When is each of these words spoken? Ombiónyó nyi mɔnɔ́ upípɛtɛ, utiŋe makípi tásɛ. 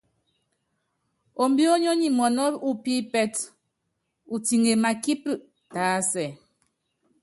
Ombiónyó 1.43 1.91
nyi 1.99 2.09
mɔnɔ́ 2.17 2.47
upípɛtɛ, 2.69 3.41
utiŋe 4.33 4.71
makípi 4.83 5.31
tásɛ. 5.73 6.25